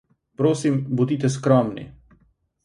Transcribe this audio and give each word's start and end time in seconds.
Prosim, 0.41 0.79
bodite 1.01 1.31
skromni. 1.35 1.87